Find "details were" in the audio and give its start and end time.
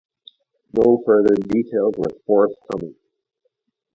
1.35-2.09